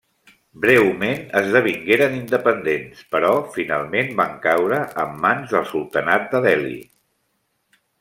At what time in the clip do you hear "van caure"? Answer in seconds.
4.23-4.83